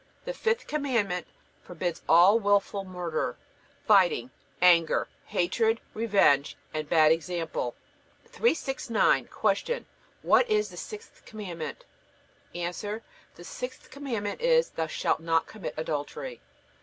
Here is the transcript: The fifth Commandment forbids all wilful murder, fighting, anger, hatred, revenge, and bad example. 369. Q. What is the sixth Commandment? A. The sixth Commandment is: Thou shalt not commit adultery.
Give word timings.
The 0.25 0.33
fifth 0.33 0.65
Commandment 0.65 1.27
forbids 1.61 2.01
all 2.09 2.39
wilful 2.39 2.83
murder, 2.83 3.37
fighting, 3.85 4.31
anger, 4.59 5.07
hatred, 5.27 5.79
revenge, 5.93 6.57
and 6.73 6.89
bad 6.89 7.11
example. 7.11 7.75
369. 8.25 9.29
Q. 9.61 9.85
What 10.23 10.49
is 10.49 10.69
the 10.69 10.77
sixth 10.77 11.23
Commandment? 11.27 11.85
A. 12.55 12.65
The 12.71 13.43
sixth 13.43 13.91
Commandment 13.91 14.41
is: 14.41 14.71
Thou 14.71 14.87
shalt 14.87 15.19
not 15.19 15.45
commit 15.45 15.75
adultery. 15.77 16.41